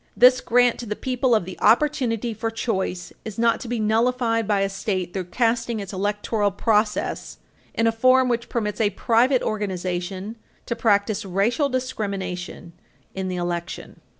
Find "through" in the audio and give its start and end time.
5.13-5.25